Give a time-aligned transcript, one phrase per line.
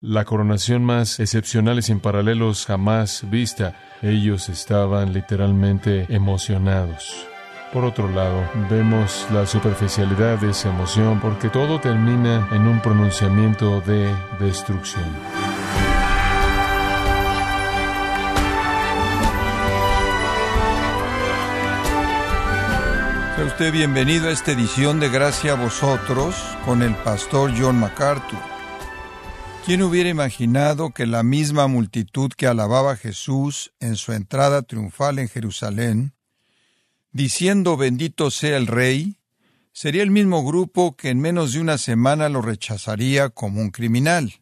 [0.00, 3.74] la coronación más excepcional y sin paralelos jamás vista.
[4.02, 7.26] Ellos estaban literalmente emocionados.
[7.72, 13.80] Por otro lado, vemos la superficialidad de esa emoción porque todo termina en un pronunciamiento
[13.82, 15.04] de destrucción.
[23.36, 28.59] Sea usted bienvenido a esta edición de Gracia a vosotros con el pastor John MacArthur.
[29.64, 35.18] ¿Quién hubiera imaginado que la misma multitud que alababa a Jesús en su entrada triunfal
[35.18, 36.14] en Jerusalén,
[37.12, 39.18] diciendo bendito sea el Rey,
[39.72, 44.40] sería el mismo grupo que en menos de una semana lo rechazaría como un criminal?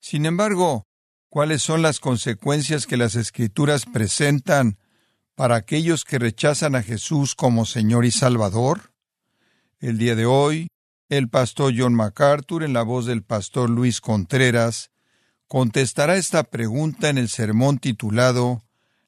[0.00, 0.86] Sin embargo,
[1.28, 4.78] ¿cuáles son las consecuencias que las Escrituras presentan
[5.34, 8.92] para aquellos que rechazan a Jesús como Señor y Salvador?
[9.80, 10.68] El día de hoy,
[11.08, 14.90] el pastor John MacArthur, en la voz del pastor Luis Contreras,
[15.46, 18.62] contestará esta pregunta en el sermón titulado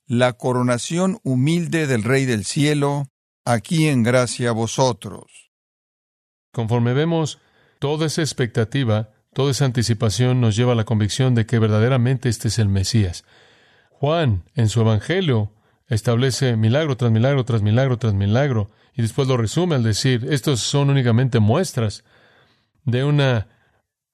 [0.06, 3.08] La coronación humilde del Rey del Cielo,
[3.44, 5.50] aquí en gracia a vosotros.
[6.52, 7.38] Conforme vemos,
[7.78, 12.48] toda esa expectativa, toda esa anticipación nos lleva a la convicción de que verdaderamente este
[12.48, 13.24] es el Mesías.
[13.90, 15.52] Juan, en su Evangelio,
[15.86, 20.60] establece milagro tras milagro tras milagro tras milagro, y después lo resume al decir, estos
[20.60, 22.04] son únicamente muestras
[22.84, 23.48] de una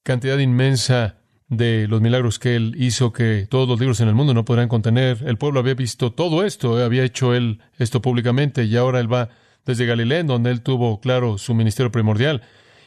[0.03, 1.19] cantidad inmensa
[1.49, 4.69] de los milagros que él hizo que todos los libros en el mundo no podrán
[4.69, 5.23] contener.
[5.27, 9.31] El pueblo había visto todo esto, había hecho él esto públicamente y ahora él va
[9.65, 12.43] desde Galilea, donde él tuvo claro su ministerio primordial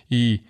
[0.09, 0.44] y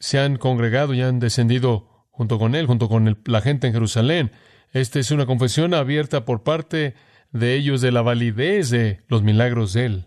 [0.00, 4.32] se han congregado y han descendido junto con él, junto con la gente en Jerusalén.
[4.72, 6.94] Esta es una confesión abierta por parte
[7.32, 10.04] de ellos de la validez de los milagros de él.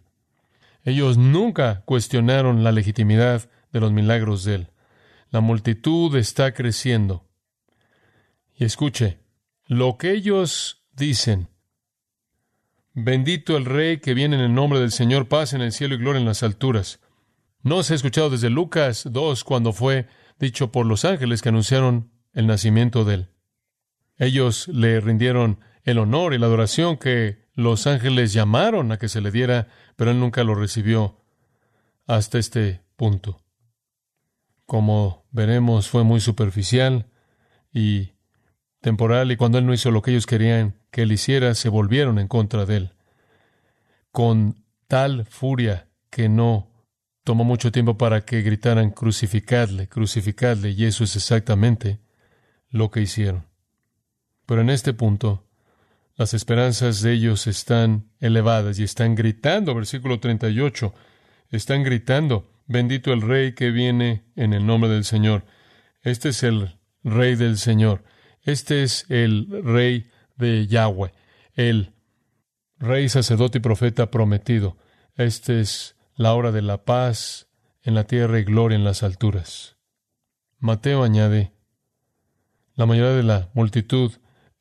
[0.84, 4.68] Ellos nunca cuestionaron la legitimidad de los milagros de Él.
[5.30, 7.28] La multitud está creciendo.
[8.56, 9.20] Y escuche,
[9.66, 11.48] lo que ellos dicen,
[12.94, 15.98] bendito el Rey que viene en el nombre del Señor, paz en el cielo y
[16.00, 17.00] gloria en las alturas.
[17.64, 20.08] No se ha escuchado desde Lucas 2 cuando fue
[20.40, 23.30] dicho por los ángeles que anunciaron el nacimiento de Él.
[24.18, 29.22] Ellos le rindieron el honor y la adoración que los ángeles llamaron a que se
[29.22, 31.22] le diera, pero él nunca lo recibió
[32.08, 33.42] hasta este punto.
[34.66, 37.08] Como veremos, fue muy superficial
[37.72, 38.14] y
[38.82, 42.20] temporal, y cuando él no hizo lo que ellos querían que él hiciera, se volvieron
[42.20, 42.94] en contra de él.
[44.12, 46.70] Con tal furia que no
[47.24, 52.00] tomó mucho tiempo para que gritaran crucificadle, crucificadle, y eso es exactamente
[52.70, 53.48] lo que hicieron.
[54.46, 55.48] Pero en este punto,
[56.22, 60.94] las esperanzas de ellos están elevadas y están gritando, versículo 38,
[61.50, 65.46] están gritando, bendito el Rey que viene en el nombre del Señor.
[66.04, 68.04] Este es el Rey del Señor.
[68.44, 71.12] Este es el Rey de Yahweh,
[71.56, 71.96] el
[72.78, 74.78] Rey, sacerdote y profeta prometido.
[75.16, 77.48] Esta es la hora de la paz
[77.82, 79.76] en la tierra y gloria en las alturas.
[80.60, 81.52] Mateo añade,
[82.76, 84.12] la mayoría de la multitud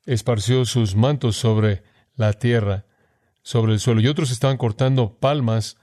[0.05, 1.83] esparció sus mantos sobre
[2.15, 2.85] la tierra,
[3.43, 5.77] sobre el suelo, y otros estaban cortando palmas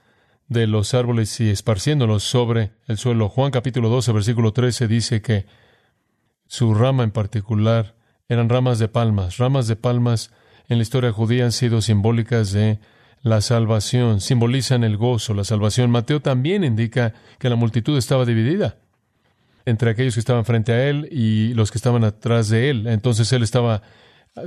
[0.47, 3.29] de los árboles y esparciéndolos sobre el suelo.
[3.29, 5.45] Juan capítulo 12, versículo 13 dice que
[6.47, 7.95] su rama en particular
[8.27, 9.37] eran ramas de palmas.
[9.37, 10.31] Ramas de palmas
[10.67, 12.79] en la historia judía han sido simbólicas de
[13.21, 15.91] la salvación, simbolizan el gozo, la salvación.
[15.91, 18.77] Mateo también indica que la multitud estaba dividida
[19.65, 22.87] entre aquellos que estaban frente a él y los que estaban atrás de él.
[22.87, 23.83] Entonces él estaba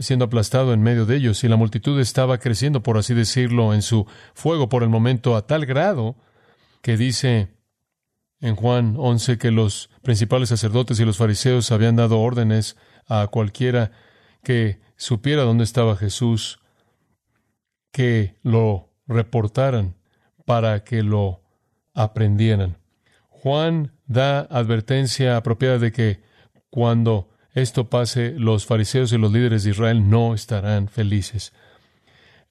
[0.01, 3.83] siendo aplastado en medio de ellos, y la multitud estaba creciendo, por así decirlo, en
[3.83, 6.17] su fuego por el momento, a tal grado
[6.81, 7.49] que dice
[8.41, 12.77] en Juan 11 que los principales sacerdotes y los fariseos habían dado órdenes
[13.09, 13.93] a cualquiera
[14.43, 16.59] que supiera dónde estaba Jesús,
[17.93, 19.97] que lo reportaran
[20.45, 21.43] para que lo
[21.95, 22.79] aprendieran.
[23.29, 26.23] Juan da advertencia apropiada de que
[26.71, 31.53] cuando esto pase, los fariseos y los líderes de Israel no estarán felices.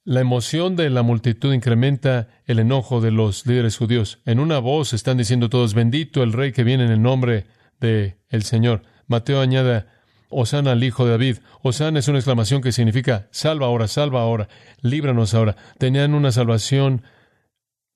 [0.03, 4.19] La emoción de la multitud incrementa el enojo de los líderes judíos.
[4.25, 7.45] En una voz están diciendo todos, bendito el rey que viene en el nombre
[7.79, 8.81] de el Señor.
[9.07, 9.85] Mateo añade,
[10.29, 11.37] Osana al hijo de David.
[11.61, 14.47] Osana es una exclamación que significa, salva ahora, salva ahora,
[14.81, 15.55] líbranos ahora.
[15.77, 17.03] Tenían una salvación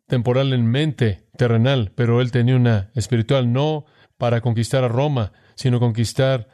[0.08, 3.86] temporal en mente, terrenal, pero él tenía una espiritual, no
[4.18, 6.50] para conquistar a Roma, sino conquistar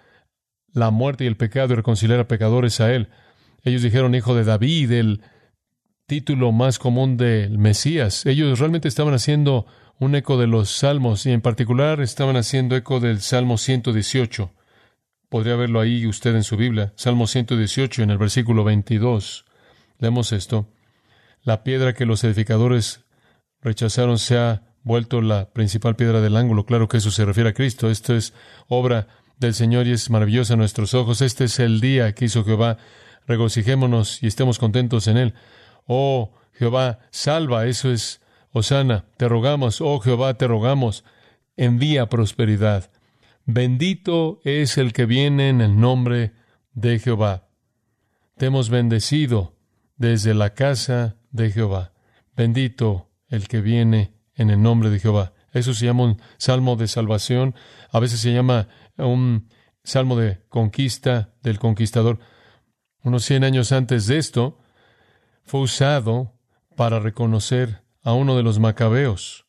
[0.73, 3.09] la muerte y el pecado y reconciliar a pecadores a Él.
[3.63, 5.21] Ellos dijeron hijo de David, el
[6.07, 8.25] título más común del Mesías.
[8.25, 9.65] Ellos realmente estaban haciendo
[9.99, 14.51] un eco de los salmos y en particular estaban haciendo eco del Salmo 118.
[15.29, 16.91] Podría verlo ahí usted en su Biblia.
[16.95, 19.45] Salmo 118 en el versículo 22.
[19.99, 20.67] Leemos esto.
[21.43, 23.05] La piedra que los edificadores
[23.61, 26.65] rechazaron se ha vuelto la principal piedra del ángulo.
[26.65, 27.89] Claro que eso se refiere a Cristo.
[27.89, 28.33] Esto es
[28.67, 29.07] obra
[29.41, 31.21] del Señor y es maravillosa a nuestros ojos.
[31.21, 32.77] Este es el día que hizo Jehová.
[33.25, 35.33] Regocijémonos y estemos contentos en él.
[35.87, 37.65] Oh Jehová, salva.
[37.65, 38.21] Eso es
[38.51, 39.05] Osana.
[39.17, 39.81] Te rogamos.
[39.81, 41.03] Oh Jehová, te rogamos.
[41.57, 42.91] Envía prosperidad.
[43.45, 46.33] Bendito es el que viene en el nombre
[46.73, 47.47] de Jehová.
[48.37, 49.55] Te hemos bendecido
[49.97, 51.93] desde la casa de Jehová.
[52.35, 55.33] Bendito el que viene en el nombre de Jehová.
[55.51, 57.55] Eso se llama un salmo de salvación,
[57.91, 58.67] a veces se llama
[58.97, 59.49] un
[59.83, 62.19] salmo de conquista del conquistador.
[63.03, 64.59] Unos cien años antes de esto,
[65.43, 66.33] fue usado
[66.75, 69.45] para reconocer a uno de los macabeos,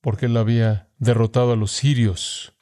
[0.00, 2.52] porque él había derrotado a los sirios.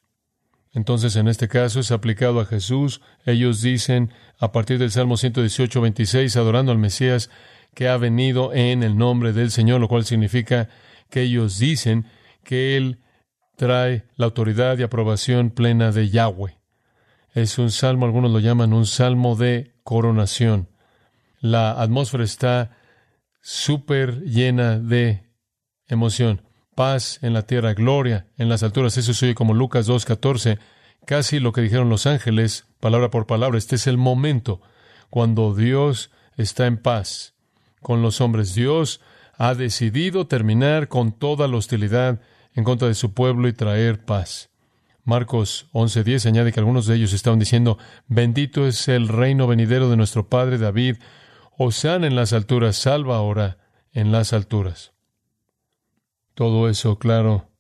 [0.72, 3.02] Entonces, en este caso es aplicado a Jesús.
[3.26, 7.31] Ellos dicen, a partir del Salmo 118, 26, adorando al Mesías,
[7.75, 10.69] que ha venido en el nombre del Señor, lo cual significa
[11.10, 12.06] que ellos dicen
[12.43, 13.00] que Él
[13.62, 16.59] trae la autoridad y aprobación plena de Yahweh.
[17.32, 20.69] Es un salmo, algunos lo llaman un salmo de coronación.
[21.38, 22.76] La atmósfera está
[23.41, 25.31] súper llena de
[25.87, 26.43] emoción.
[26.75, 28.97] Paz en la tierra, gloria en las alturas.
[28.97, 30.58] Eso se como Lucas 2.14,
[31.06, 33.58] casi lo que dijeron los ángeles, palabra por palabra.
[33.58, 34.61] Este es el momento
[35.08, 37.35] cuando Dios está en paz
[37.81, 38.56] con los hombres.
[38.56, 39.00] Dios
[39.38, 42.19] ha decidido terminar con toda la hostilidad
[42.54, 44.50] en contra de su pueblo y traer paz.
[45.04, 49.96] Marcos 11:10 añade que algunos de ellos estaban diciendo, bendito es el reino venidero de
[49.96, 50.96] nuestro Padre David,
[51.58, 53.58] Osana en las alturas, salva ahora
[53.93, 54.93] en las alturas.
[56.34, 57.50] Todo eso, claro,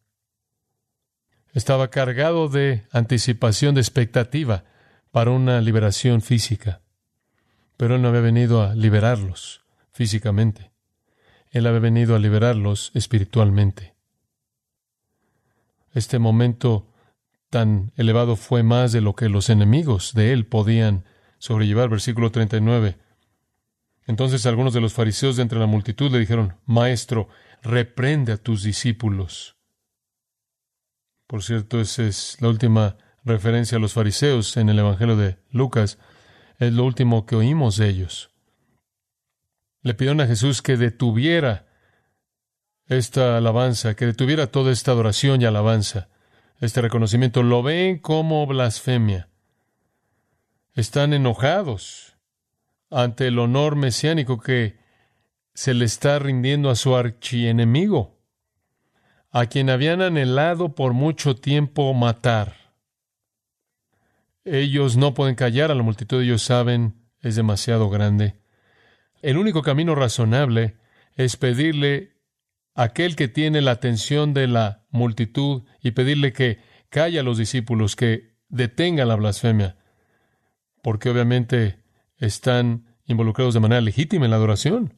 [1.52, 4.64] estaba cargado de anticipación, de expectativa
[5.10, 6.80] para una liberación física.
[7.76, 9.62] Pero Él no había venido a liberarlos
[9.92, 10.72] físicamente.
[11.50, 13.91] Él había venido a liberarlos espiritualmente.
[15.92, 16.88] Este momento
[17.50, 21.04] tan elevado fue más de lo que los enemigos de él podían
[21.38, 21.88] sobrellevar.
[21.88, 22.98] Versículo 39.
[24.06, 27.28] Entonces algunos de los fariseos de entre la multitud le dijeron, Maestro,
[27.62, 29.56] reprende a tus discípulos.
[31.26, 35.98] Por cierto, esa es la última referencia a los fariseos en el Evangelio de Lucas.
[36.58, 38.32] Es lo último que oímos de ellos
[39.82, 41.66] le pidieron a Jesús que detuviera
[42.88, 46.08] esta alabanza, que detuviera toda esta adoración y alabanza,
[46.60, 47.42] este reconocimiento.
[47.42, 49.28] Lo ven como blasfemia.
[50.74, 52.16] Están enojados
[52.90, 54.78] ante el honor mesiánico que
[55.54, 58.18] se le está rindiendo a su archienemigo,
[59.30, 62.56] a quien habían anhelado por mucho tiempo matar.
[64.44, 68.36] Ellos no pueden callar a la multitud, ellos saben es demasiado grande.
[69.20, 70.76] El único camino razonable
[71.14, 72.12] es pedirle
[72.74, 77.96] aquel que tiene la atención de la multitud y pedirle que calle a los discípulos,
[77.96, 79.76] que detenga la blasfemia,
[80.82, 81.82] porque obviamente
[82.18, 84.94] están involucrados de manera legítima en la adoración.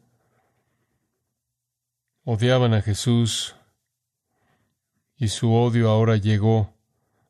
[2.25, 3.55] Odiaban a Jesús
[5.17, 6.75] y su odio ahora llegó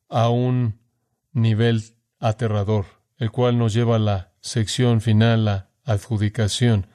[0.09, 0.79] a un
[1.31, 1.83] nivel
[2.19, 2.85] aterrador,
[3.17, 6.87] el cual nos lleva a la sección final, la adjudicación,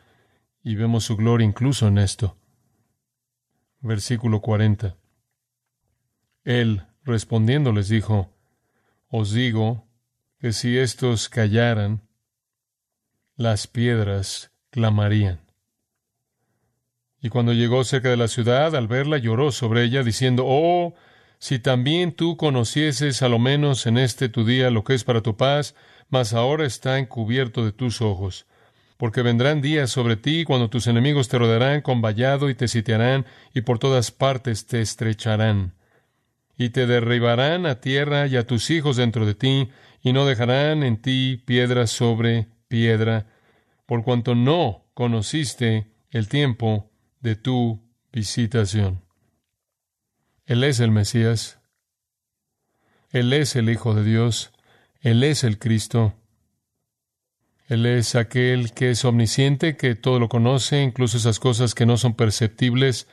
[0.62, 2.39] y vemos su gloria incluso en esto.
[3.80, 4.96] Versículo 40.
[6.44, 8.30] Él, respondiendo, les dijo,
[9.08, 9.87] Os digo
[10.38, 12.02] que si estos callaran,
[13.37, 15.40] las piedras clamarían.
[17.22, 20.94] Y cuando llegó cerca de la ciudad, al verla, lloró sobre ella, diciendo, Oh,
[21.38, 25.22] si también tú conocieses a lo menos en este tu día lo que es para
[25.22, 25.75] tu paz,
[26.10, 28.46] mas ahora está encubierto de tus ojos
[29.00, 33.25] porque vendrán días sobre ti cuando tus enemigos te rodearán con vallado y te sitiarán
[33.54, 35.73] y por todas partes te estrecharán.
[36.59, 39.71] Y te derribarán a tierra y a tus hijos dentro de ti,
[40.02, 43.25] y no dejarán en ti piedra sobre piedra,
[43.87, 46.90] por cuanto no conociste el tiempo
[47.21, 47.80] de tu
[48.12, 49.00] visitación.
[50.45, 51.59] Él es el Mesías.
[53.12, 54.52] Él es el Hijo de Dios.
[55.00, 56.12] Él es el Cristo.
[57.71, 61.97] Él es aquel que es omnisciente, que todo lo conoce, incluso esas cosas que no
[61.99, 63.07] son perceptibles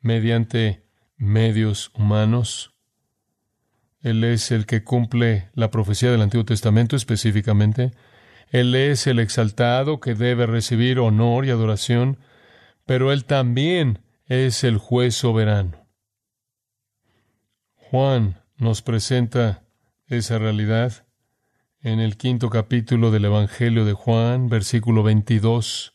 [0.00, 0.84] mediante
[1.16, 2.74] medios humanos.
[4.02, 7.92] Él es el que cumple la profecía del Antiguo Testamento específicamente.
[8.50, 12.18] Él es el exaltado que debe recibir honor y adoración,
[12.86, 15.86] pero Él también es el juez soberano.
[17.76, 19.62] Juan nos presenta
[20.08, 21.06] esa realidad
[21.84, 25.92] en el quinto capítulo del Evangelio de Juan, versículo 22,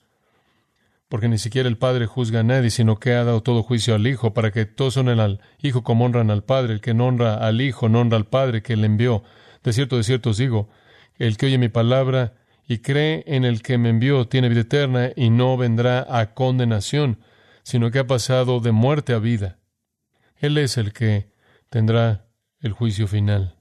[1.08, 4.05] porque ni siquiera el Padre juzga a nadie, sino que ha dado todo juicio al
[4.05, 6.74] Hijo, para que todos honren al Hijo como honran al Padre.
[6.74, 9.24] El que no honra al Hijo, no honra al Padre que le envió.
[9.63, 10.69] De cierto, de cierto os digo,
[11.17, 12.36] el que oye mi palabra
[12.67, 17.17] y cree en el que me envió tiene vida eterna y no vendrá a condenación,
[17.63, 19.58] sino que ha pasado de muerte a vida.
[20.38, 21.31] Él es el que
[21.72, 22.27] tendrá
[22.62, 23.58] el juicio final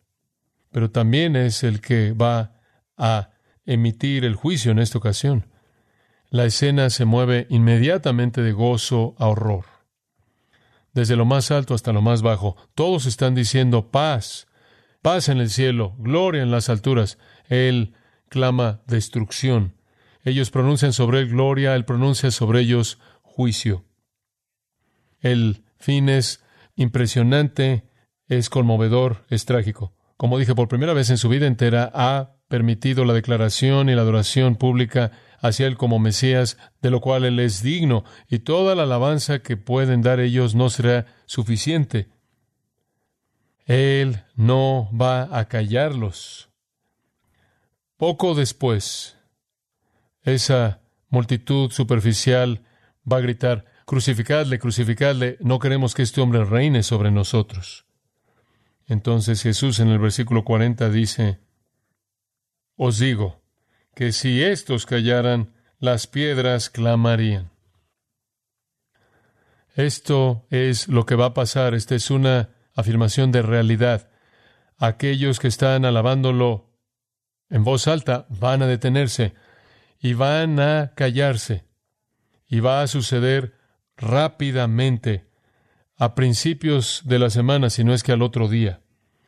[0.70, 2.60] pero también es el que va
[2.96, 3.30] a
[3.64, 5.46] emitir el juicio en esta ocasión.
[6.30, 9.64] La escena se mueve inmediatamente de gozo a horror.
[10.92, 14.48] Desde lo más alto hasta lo más bajo, todos están diciendo paz,
[15.00, 17.18] paz en el cielo, gloria en las alturas.
[17.48, 17.94] Él
[18.28, 19.75] clama destrucción.
[20.25, 23.84] Ellos pronuncian sobre él gloria, él pronuncia sobre ellos juicio.
[25.20, 26.44] El fin es
[26.75, 27.88] impresionante,
[28.28, 33.04] es conmovedor, es trágico como dije, por primera vez en su vida entera, ha permitido
[33.04, 37.62] la declaración y la adoración pública hacia Él como Mesías, de lo cual Él es
[37.62, 42.08] digno, y toda la alabanza que pueden dar ellos no será suficiente.
[43.64, 46.48] Él no va a callarlos.
[47.96, 49.16] Poco después,
[50.25, 52.62] esa multitud superficial
[53.10, 57.88] va a gritar, crucificadle, crucificadle, no queremos que este hombre reine sobre nosotros.
[58.88, 61.38] Entonces Jesús en el versículo 40 dice,
[62.75, 63.42] Os digo
[63.95, 67.50] que si estos callaran, las piedras clamarían.
[69.76, 71.75] Esto es lo que va a pasar.
[71.75, 74.11] Esta es una afirmación de realidad.
[74.78, 76.73] Aquellos que están alabándolo
[77.50, 79.35] en voz alta van a detenerse
[80.00, 81.64] y van a callarse.
[82.49, 83.54] Y va a suceder
[83.97, 85.27] rápidamente
[85.98, 88.80] a principios de la semana, si no es que al otro día.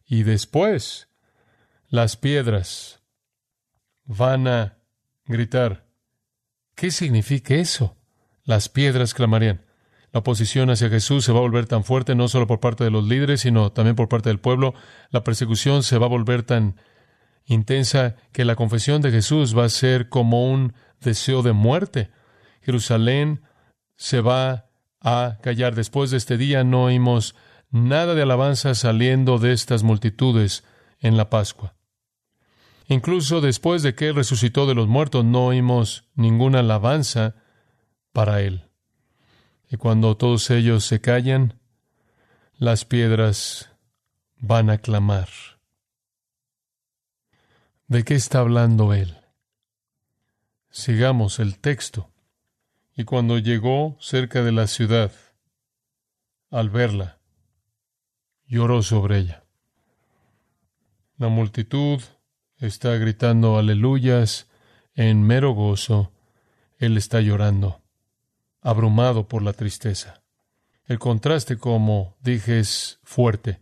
[0.06, 1.08] Y después
[1.88, 3.02] las piedras
[4.04, 4.78] van a
[5.26, 5.86] gritar.
[6.76, 7.96] ¿Qué significa eso?
[8.44, 9.66] Las piedras clamarían.
[10.12, 12.90] La oposición hacia Jesús se va a volver tan fuerte no solo por parte de
[12.90, 14.74] los líderes, sino también por parte del pueblo.
[15.10, 16.76] La persecución se va a volver tan
[17.46, 22.10] intensa que la confesión de Jesús va a ser como un deseo de muerte.
[22.62, 23.42] Jerusalén
[23.96, 24.69] se va
[25.00, 25.74] a callar.
[25.74, 27.34] Después de este día no oímos
[27.70, 30.64] nada de alabanza saliendo de estas multitudes
[30.98, 31.74] en la Pascua.
[32.88, 37.36] Incluso después de que Él resucitó de los muertos, no oímos ninguna alabanza
[38.12, 38.68] para Él.
[39.70, 41.60] Y cuando todos ellos se callan,
[42.56, 43.70] las piedras
[44.38, 45.28] van a clamar.
[47.86, 49.16] ¿De qué está hablando Él?
[50.70, 52.09] Sigamos el texto.
[52.96, 55.12] Y cuando llegó cerca de la ciudad,
[56.50, 57.18] al verla,
[58.46, 59.44] lloró sobre ella.
[61.16, 62.00] La multitud
[62.58, 64.48] está gritando aleluyas
[64.94, 66.12] en mero gozo.
[66.78, 67.82] Él está llorando,
[68.60, 70.22] abrumado por la tristeza.
[70.86, 73.60] El contraste, como dije, es fuerte.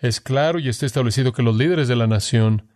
[0.00, 2.70] Es claro y está establecido que los líderes de la nación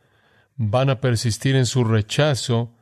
[0.56, 2.74] van a persistir en su rechazo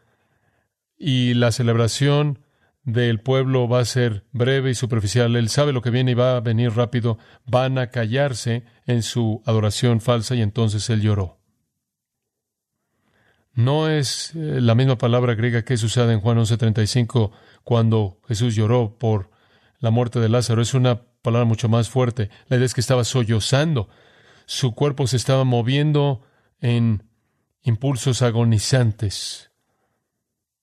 [0.97, 2.41] y la celebración
[2.89, 5.37] del pueblo va a ser breve y superficial.
[5.37, 7.19] Él sabe lo que viene y va a venir rápido.
[7.45, 11.39] Van a callarse en su adoración falsa y entonces él lloró.
[13.53, 18.55] No es eh, la misma palabra griega que es usada en Juan 11:35 cuando Jesús
[18.55, 19.31] lloró por
[19.81, 20.63] la muerte de Lázaro.
[20.63, 22.31] Es una palabra mucho más fuerte.
[22.47, 23.91] La idea es que estaba sollozando.
[24.47, 26.23] Su cuerpo se estaba moviendo
[26.61, 27.03] en
[27.61, 29.48] impulsos agonizantes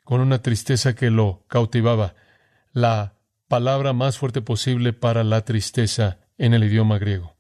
[0.06, 2.16] con una tristeza que lo cautivaba,
[2.72, 3.16] la
[3.48, 7.36] palabra más fuerte posible para la tristeza en el idioma griego.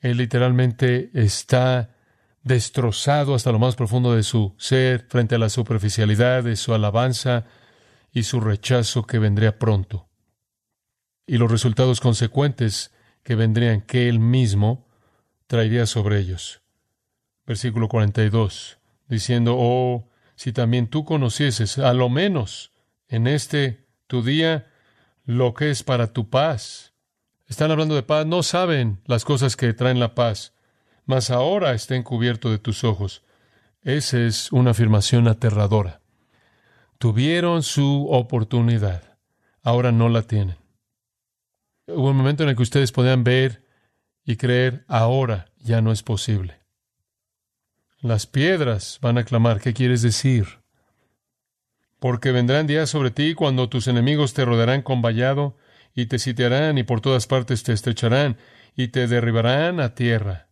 [0.00, 1.94] Él literalmente está
[2.42, 7.46] destrozado hasta lo más profundo de su ser frente a la superficialidad de su alabanza
[8.12, 10.08] y su rechazo que vendría pronto.
[11.26, 12.92] Y los resultados consecuentes
[13.22, 14.86] que vendrían que él mismo
[15.46, 16.62] traería sobre ellos.
[17.46, 22.72] Versículo 42, diciendo, oh, si también tú conocieses, a lo menos
[23.08, 24.70] en este tu día,
[25.24, 26.92] lo que es para tu paz.
[27.46, 30.54] Están hablando de paz, no saben las cosas que traen la paz,
[31.04, 33.22] mas ahora está encubierto de tus ojos.
[33.82, 36.00] Esa es una afirmación aterradora.
[36.98, 39.18] Tuvieron su oportunidad,
[39.62, 40.56] ahora no la tienen.
[41.86, 43.64] Hubo un momento en el que ustedes podían ver
[44.24, 46.63] y creer, ahora ya no es posible.
[48.04, 50.60] Las piedras van a clamar, ¿qué quieres decir?
[51.98, 55.56] Porque vendrán días sobre ti cuando tus enemigos te rodearán con vallado
[55.94, 58.36] y te sitiarán y por todas partes te estrecharán
[58.76, 60.50] y te derribarán a tierra.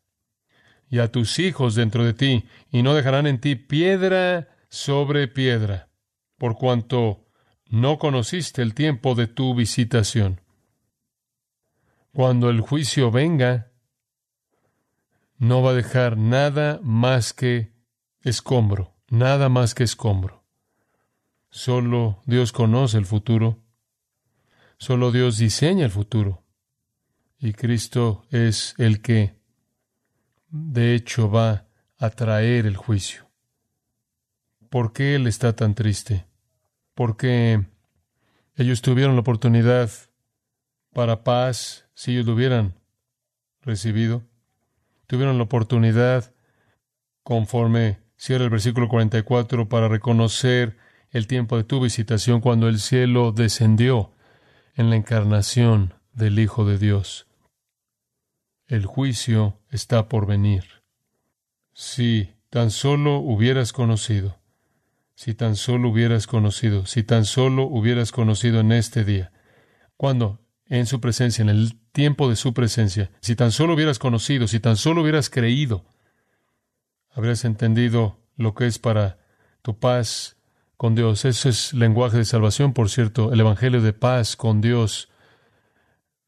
[0.89, 5.91] y a tus hijos dentro de ti, y no dejarán en ti piedra sobre piedra,
[6.39, 7.27] por cuanto
[7.67, 10.41] no conociste el tiempo de tu visitación.
[12.15, 13.72] Cuando el juicio venga,
[15.43, 17.73] no va a dejar nada más que
[18.21, 20.45] escombro, nada más que escombro.
[21.51, 23.59] Solo Dios conoce el futuro,
[24.79, 26.45] solo Dios diseña el futuro,
[27.41, 29.35] y Cristo es el que,
[30.49, 31.67] de hecho, va
[31.99, 33.29] a traer el juicio.
[34.71, 36.25] ¿Por qué Él está tan triste?
[36.95, 37.67] Porque
[38.55, 39.91] ellos tuvieron la oportunidad
[40.93, 42.79] para paz si ellos lo hubieran
[43.61, 44.23] recibido.
[45.13, 46.33] Tuvieron la oportunidad,
[47.23, 50.79] conforme cierra el versículo 44, para reconocer
[51.11, 54.15] el tiempo de tu visitación cuando el cielo descendió
[54.75, 57.27] en la encarnación del Hijo de Dios.
[58.67, 60.65] El juicio está por venir.
[61.75, 64.39] Si tan solo hubieras conocido,
[65.15, 69.31] si tan solo hubieras conocido, si tan solo hubieras conocido en este día,
[69.99, 74.49] cuando en su presencia, en el tiempo de su presencia, si tan solo hubieras conocido,
[74.49, 75.85] si tan solo hubieras creído,
[77.11, 79.19] habrías entendido lo que es para
[79.63, 80.37] tu paz
[80.77, 81.25] con Dios.
[81.25, 85.11] Ese es lenguaje de salvación, por cierto, el Evangelio de paz con Dios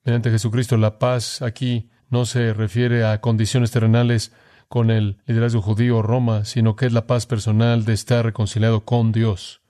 [0.04, 0.76] mediante Jesucristo.
[0.76, 4.32] La paz aquí no se refiere a condiciones terrenales
[4.68, 8.84] con el liderazgo judío o Roma, sino que es la paz personal de estar reconciliado
[8.84, 9.62] con Dios.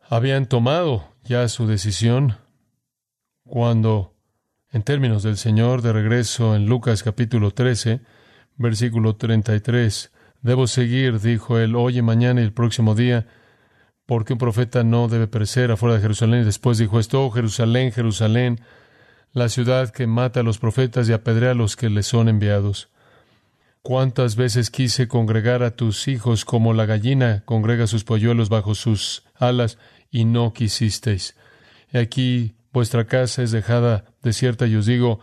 [0.00, 2.36] Habían tomado ya su decisión,
[3.44, 4.13] cuando,
[4.74, 8.00] en términos del Señor, de regreso en Lucas capítulo 13,
[8.56, 10.10] versículo 33,
[10.42, 13.28] debo seguir, dijo él, hoy mañana y el próximo día,
[14.04, 16.42] porque un profeta no debe perecer afuera de Jerusalén.
[16.42, 18.62] Y después dijo esto, oh Jerusalén, Jerusalén,
[19.32, 22.88] la ciudad que mata a los profetas y apedrea a los que le son enviados.
[23.82, 29.22] Cuántas veces quise congregar a tus hijos como la gallina congrega sus polluelos bajo sus
[29.36, 29.78] alas,
[30.10, 31.36] y no quisisteis.
[31.92, 35.20] Y aquí vuestra casa es dejada desierta y os digo,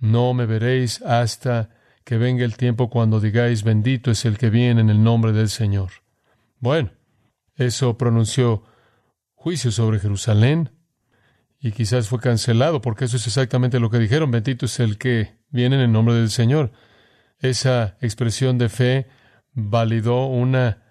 [0.00, 1.68] no me veréis hasta
[2.04, 5.50] que venga el tiempo cuando digáis, bendito es el que viene en el nombre del
[5.50, 5.90] Señor.
[6.58, 6.90] Bueno,
[7.54, 8.64] eso pronunció
[9.34, 10.70] juicio sobre Jerusalén
[11.60, 15.36] y quizás fue cancelado porque eso es exactamente lo que dijeron, bendito es el que
[15.50, 16.72] viene en el nombre del Señor.
[17.40, 19.06] Esa expresión de fe
[19.52, 20.85] validó una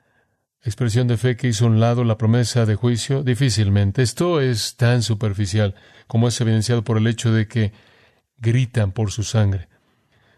[0.66, 3.24] expresión de fe que hizo a un lado la promesa de juicio?
[3.24, 4.02] Difícilmente.
[4.02, 5.76] Esto es tan superficial
[6.08, 7.72] como es evidenciado por el hecho de que
[8.38, 9.70] gritan por su sangre.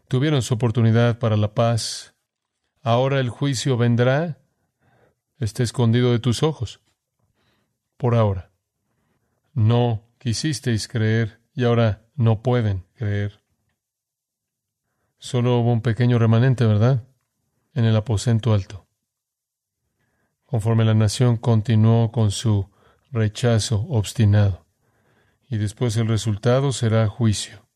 [0.09, 2.13] Tuvieron su oportunidad para la paz.
[2.81, 4.37] Ahora el juicio vendrá.
[5.39, 6.81] Está escondido de tus ojos.
[7.95, 8.51] Por ahora.
[9.53, 13.41] No quisisteis creer y ahora no pueden creer.
[15.19, 17.07] Solo hubo un pequeño remanente, ¿verdad?
[17.73, 18.86] En el aposento alto
[20.47, 22.69] conforme la nación continuó con su
[23.11, 24.65] rechazo obstinado.
[25.49, 27.67] Y después el resultado será juicio.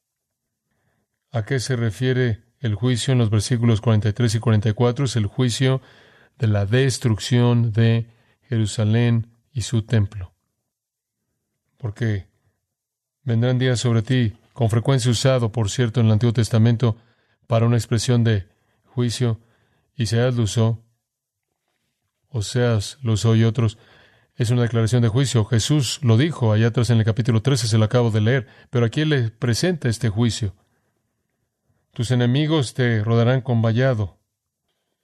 [1.32, 5.06] ¿A qué se refiere el juicio en los versículos 43 y 44?
[5.06, 5.82] Es el juicio
[6.40, 8.08] de la destrucción de
[8.50, 10.34] Jerusalén y su templo.
[11.78, 12.28] Porque
[13.24, 16.98] vendrán días sobre ti, con frecuencia usado, por cierto, en el Antiguo Testamento,
[17.48, 18.48] para una expresión de
[18.86, 19.40] juicio,
[19.96, 20.20] y se
[22.32, 23.78] Oseas los y otros,
[24.36, 25.46] es una declaración de juicio.
[25.46, 28.86] Jesús lo dijo allá atrás en el capítulo 13, se lo acabo de leer, pero
[28.86, 30.56] aquí le presenta este juicio.
[31.94, 34.18] Tus enemigos te rodarán con vallado.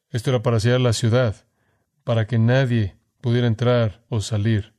[0.09, 1.35] Esto era para sellar la ciudad,
[2.05, 4.73] para que nadie pudiera entrar o salir.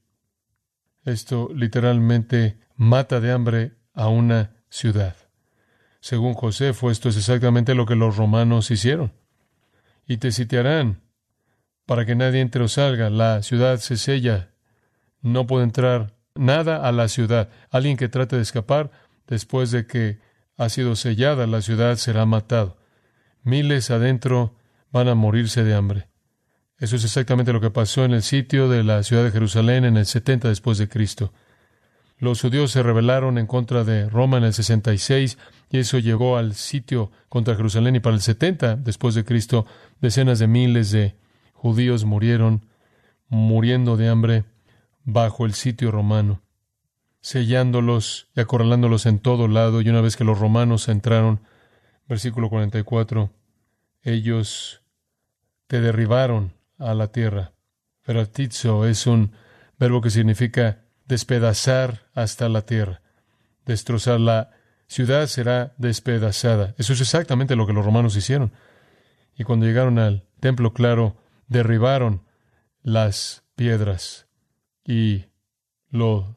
[1.05, 5.17] Esto literalmente mata de hambre a una ciudad.
[6.01, 9.13] Según Josefo, esto es exactamente lo que los romanos hicieron.
[10.07, 11.03] Y te sitiarán
[11.89, 13.09] para que nadie entre o salga.
[13.09, 14.51] La ciudad se sella.
[15.23, 17.49] No puede entrar nada a la ciudad.
[17.71, 18.91] Alguien que trate de escapar
[19.27, 20.19] después de que
[20.59, 22.77] ha sido sellada, la ciudad será matado.
[23.43, 24.55] Miles adentro
[24.93, 26.09] van a morirse de hambre.
[26.77, 29.97] Eso es exactamente lo que pasó en el sitio de la ciudad de Jerusalén en
[29.97, 31.33] el 70 después de Cristo.
[32.19, 35.39] Los judíos se rebelaron en contra de Roma en el 66
[35.71, 39.65] y eso llegó al sitio contra Jerusalén y para el 70 después de Cristo
[40.03, 41.17] decenas de miles de
[41.59, 42.67] judíos murieron
[43.29, 44.45] muriendo de hambre
[45.05, 46.41] bajo el sitio romano,
[47.21, 51.41] sellándolos y acorralándolos en todo lado, y una vez que los romanos entraron,
[52.09, 53.31] versículo 44,
[54.03, 54.83] ellos
[55.67, 57.53] te derribaron a la tierra.
[58.03, 59.33] Feratizo es un
[59.81, 63.03] verbo que significa despedazar hasta la tierra,
[63.67, 64.51] destrozar la
[64.87, 66.75] ciudad será despedazada.
[66.79, 68.53] Eso es exactamente lo que los romanos hicieron.
[69.37, 71.17] Y cuando llegaron al templo claro,
[71.49, 72.23] derribaron
[72.83, 74.29] las piedras
[74.85, 75.25] y
[75.91, 76.37] lo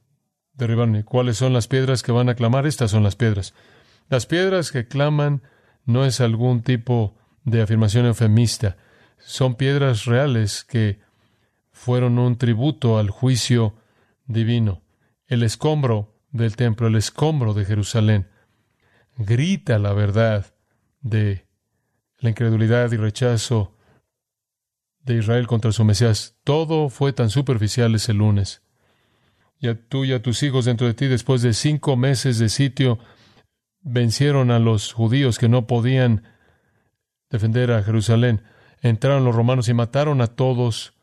[0.53, 0.95] derribaron.
[0.95, 2.65] ¿Y cuáles son las piedras que van a clamar?
[2.65, 3.53] Estas son las piedras.
[4.09, 5.43] Las piedras que claman
[5.85, 8.77] no es algún tipo de afirmación eufemista.
[9.19, 10.99] Son piedras reales que
[11.71, 13.75] fueron un tributo al juicio
[14.25, 14.81] divino.
[15.27, 18.29] El escombro del templo, el escombro de Jerusalén,
[19.17, 20.53] grita la verdad
[21.01, 21.45] de
[22.19, 23.75] la incredulidad y rechazo
[25.03, 26.37] de Israel contra su Mesías.
[26.43, 28.61] Todo fue tan superficial ese lunes.
[29.59, 32.49] Y a tú y a tus hijos dentro de ti, después de cinco meses de
[32.49, 32.99] sitio,
[33.81, 36.23] vencieron a los judíos que no podían
[37.29, 38.43] defender a Jerusalén.
[38.81, 40.93] Entraron los romanos y mataron a todos,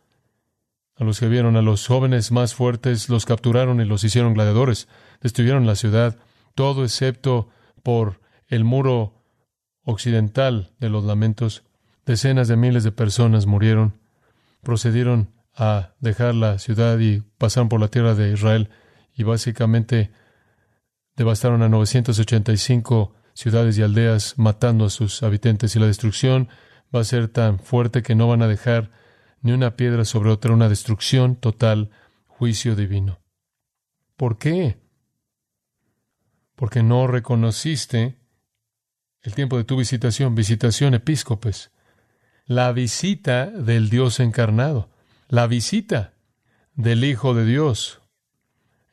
[0.97, 4.89] a los que vieron, a los jóvenes más fuertes, los capturaron y los hicieron gladiadores.
[5.21, 6.19] Destruyeron la ciudad,
[6.55, 7.49] todo excepto
[7.83, 9.23] por el muro
[9.85, 11.63] occidental de los lamentos.
[12.09, 14.01] Decenas de miles de personas murieron.
[14.63, 18.71] Procedieron a dejar la ciudad y pasaron por la tierra de Israel
[19.15, 20.11] y básicamente
[21.17, 26.49] devastaron a 985 ciudades y aldeas matando a sus habitantes y la destrucción
[26.97, 28.91] va a ser tan fuerte que no van a dejar
[29.43, 31.91] ni una piedra sobre otra, una destrucción total,
[32.27, 33.21] juicio divino.
[34.17, 34.79] ¿Por qué?
[36.55, 38.17] Porque no reconociste
[39.21, 41.71] el tiempo de tu visitación, visitación episcopes,
[42.49, 44.89] la visita del Dios encarnado,
[45.29, 46.15] la visita
[46.75, 48.01] del Hijo de Dios,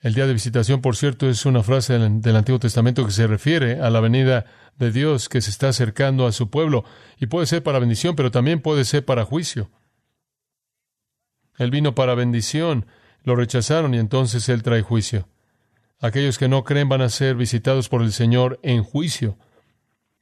[0.01, 3.79] el día de visitación, por cierto, es una frase del, Antiguo Testamento que se refiere
[3.79, 4.45] a la venida
[4.77, 6.85] de Dios que se está acercando a su pueblo.
[7.17, 9.71] Y puede ser para bendición, pero también puede ser para juicio.
[11.57, 12.85] Él vino para bendición,
[13.23, 15.27] lo rechazaron y entonces Él trae juicio.
[15.99, 19.39] Aquellos que no creen van a ser visitados por el Señor en juicio.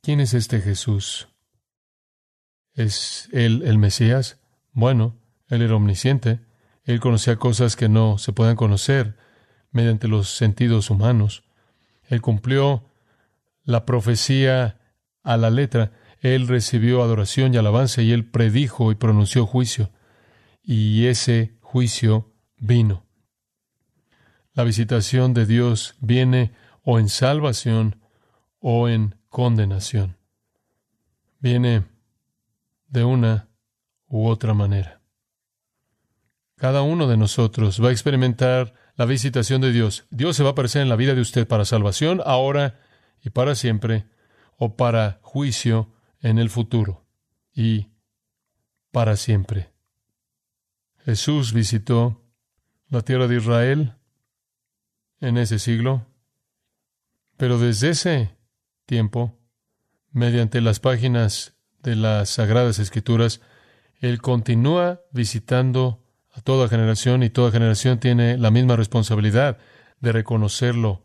[0.02, 1.33] ¿Quién es este Jesús?
[2.76, 4.40] ¿Es Él el Mesías?
[4.72, 5.16] Bueno,
[5.50, 6.40] Él era omnisciente.
[6.86, 9.16] Él conocía cosas que no se pueden conocer
[9.72, 11.44] mediante los sentidos humanos.
[12.08, 12.86] Él cumplió
[13.64, 14.80] la profecía
[15.24, 15.92] a la letra.
[16.20, 19.92] Él recibió adoración y alabanza y él predijo y pronunció juicio.
[20.64, 23.06] Y ese juicio vino.
[24.54, 26.52] La visitación de Dios viene
[26.84, 28.02] o en salvación
[28.60, 30.18] o en condenación.
[31.40, 31.84] Viene
[32.94, 33.50] de una
[34.08, 35.02] u otra manera.
[36.56, 40.06] Cada uno de nosotros va a experimentar la visitación de Dios.
[40.12, 42.80] Dios se va a aparecer en la vida de usted para salvación ahora
[43.24, 44.06] y para siempre,
[44.58, 47.08] o para juicio en el futuro
[47.52, 47.90] y
[48.92, 49.74] para siempre.
[51.04, 52.22] Jesús visitó
[52.90, 53.96] la tierra de Israel
[55.20, 56.06] en ese siglo,
[57.38, 58.38] pero desde ese
[58.86, 59.40] tiempo,
[60.12, 61.53] mediante las páginas
[61.84, 63.42] de las Sagradas Escrituras,
[64.00, 66.00] Él continúa visitando
[66.32, 69.58] a toda generación y toda generación tiene la misma responsabilidad
[70.00, 71.04] de reconocerlo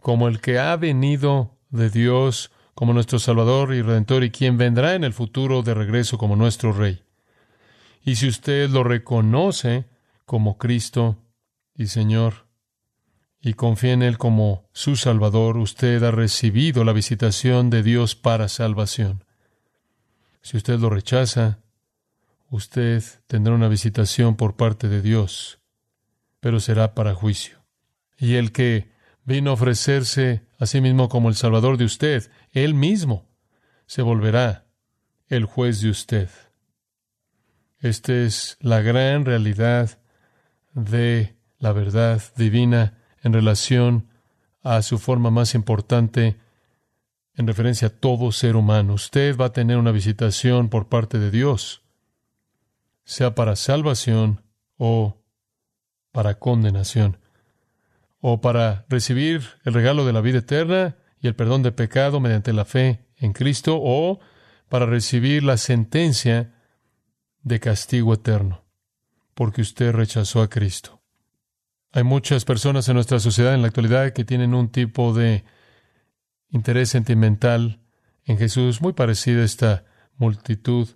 [0.00, 4.94] como el que ha venido de Dios como nuestro Salvador y Redentor y quien vendrá
[4.94, 7.02] en el futuro de regreso como nuestro Rey.
[8.04, 9.86] Y si usted lo reconoce
[10.24, 11.18] como Cristo
[11.74, 12.46] y Señor
[13.40, 18.48] y confía en Él como su Salvador, usted ha recibido la visitación de Dios para
[18.48, 19.24] salvación.
[20.48, 21.58] Si usted lo rechaza,
[22.48, 25.60] usted tendrá una visitación por parte de Dios,
[26.40, 27.58] pero será para juicio.
[28.16, 28.90] Y el que
[29.24, 33.28] vino a ofrecerse a sí mismo como el Salvador de usted, él mismo
[33.84, 34.64] se volverá
[35.28, 36.30] el juez de usted.
[37.80, 39.98] Esta es la gran realidad
[40.72, 44.08] de la verdad divina en relación
[44.62, 46.38] a su forma más importante
[47.38, 48.94] en referencia a todo ser humano.
[48.94, 51.82] Usted va a tener una visitación por parte de Dios
[53.08, 54.42] sea para salvación
[54.76, 55.22] o
[56.12, 57.16] para condenación,
[58.20, 62.52] o para recibir el regalo de la vida eterna y el perdón de pecado mediante
[62.52, 64.20] la fe en Cristo, o
[64.68, 66.54] para recibir la sentencia
[67.42, 68.66] de castigo eterno,
[69.32, 71.00] porque usted rechazó a Cristo.
[71.92, 75.44] Hay muchas personas en nuestra sociedad en la actualidad que tienen un tipo de
[76.50, 77.80] interés sentimental
[78.24, 79.84] en Jesús muy parecido a esta
[80.16, 80.88] multitud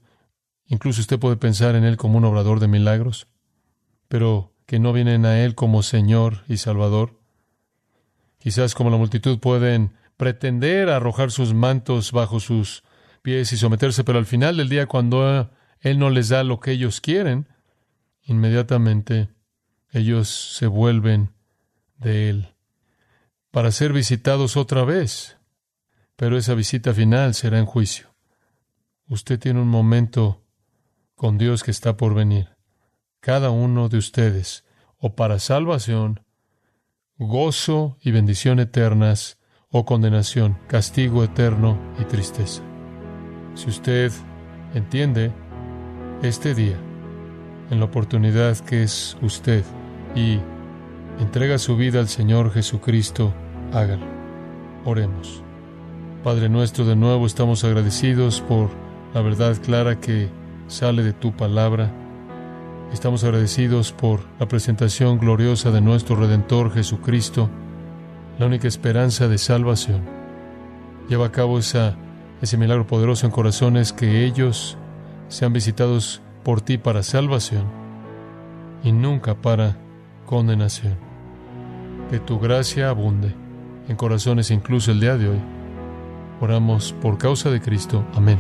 [0.73, 3.27] Incluso usted puede pensar en Él como un obrador de milagros,
[4.09, 7.21] pero que no vienen a Él como Señor y Salvador.
[8.39, 12.85] Quizás como la multitud pueden pretender arrojar sus mantos bajo sus
[13.21, 16.71] pies y someterse, pero al final del día, cuando Él no les da lo que
[16.71, 17.49] ellos quieren,
[18.23, 19.29] inmediatamente
[19.91, 21.35] ellos se vuelven
[21.99, 22.55] de Él
[23.51, 25.37] para ser visitados otra vez.
[26.17, 28.09] Pero esa visita final será en juicio.
[29.09, 30.43] usted tiene un momento
[31.15, 32.57] con Dios que está por venir.
[33.21, 34.65] Cada uno de ustedes,
[34.97, 36.25] o para salvación,
[37.19, 39.39] gozo y bendición eternas,
[39.71, 42.63] o condenación, castigo eterno y tristeza.
[43.55, 44.13] Si usted
[44.75, 45.33] entiende
[46.23, 46.77] este día
[47.71, 49.65] en la oportunidad que es usted
[50.15, 50.39] y
[51.19, 53.33] entrega su vida al Señor Jesucristo,
[53.73, 54.07] hágalo.
[54.85, 55.43] Oremos.
[56.23, 58.71] Padre nuestro, de nuevo estamos agradecidos por
[59.13, 60.29] la verdad clara que
[60.69, 61.91] sale de tu palabra.
[62.93, 67.51] Estamos agradecidos por la presentación gloriosa de nuestro Redentor Jesucristo,
[68.39, 70.03] la única esperanza de salvación.
[71.09, 71.97] Lleva a cabo esa,
[72.41, 74.79] ese milagro poderoso en corazones que ellos
[75.27, 77.65] sean visitados por ti para salvación
[78.85, 79.77] y nunca para
[80.25, 80.95] condenación.
[82.13, 83.35] Que tu gracia abunde
[83.89, 85.62] en corazones incluso el día de hoy.
[86.43, 88.05] Oramos por causa de Cristo.
[88.15, 88.37] Amén.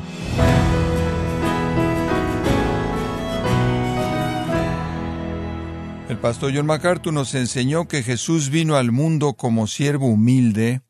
[6.09, 10.83] El pastor John MacArthur nos enseñó que Jesús vino al mundo como siervo humilde,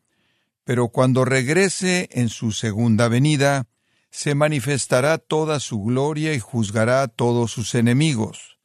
[0.64, 3.66] pero cuando regrese en su segunda venida,
[4.10, 8.58] se manifestará toda su gloria y juzgará a todos sus enemigos.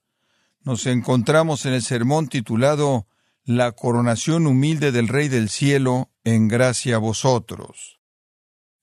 [0.61, 3.07] Nos encontramos en el sermón titulado
[3.43, 7.96] La coronación humilde del Rey del Cielo en gracia a vosotros.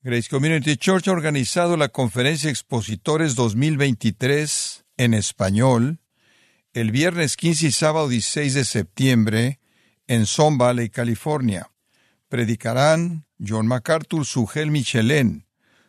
[0.07, 5.99] Grace Community Church ha organizado la conferencia Expositores 2023 en español
[6.73, 9.59] el viernes 15 y sábado 16 de septiembre
[10.05, 11.71] en Son Valley, California.
[12.29, 15.47] Predicarán John MacArthur, Sugel Michelén,